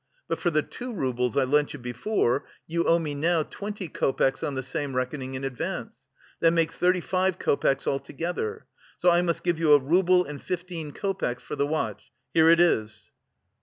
But 0.27 0.39
for 0.39 0.49
the 0.49 0.63
two 0.63 0.91
roubles 0.91 1.37
I 1.37 1.43
lent 1.43 1.73
you 1.73 1.79
before, 1.79 2.43
you 2.65 2.85
owe 2.87 2.97
me 2.97 3.13
now 3.13 3.43
twenty 3.43 3.87
copecks 3.87 4.41
on 4.41 4.55
the 4.55 4.63
same 4.63 4.95
reckoning 4.95 5.35
in 5.35 5.43
advance. 5.43 6.07
That 6.39 6.53
makes 6.53 6.75
thirty 6.75 7.01
five 7.01 7.37
copecks 7.37 7.85
altogether. 7.85 8.65
So 8.97 9.11
I 9.11 9.21
must 9.21 9.43
give 9.43 9.59
you 9.59 9.73
a 9.73 9.79
rouble 9.79 10.25
and 10.25 10.41
fifteen 10.41 10.91
copecks 10.91 11.43
for 11.43 11.55
the 11.55 11.67
watch. 11.67 12.11
Here 12.33 12.49
it 12.49 12.59
is." 12.59 13.11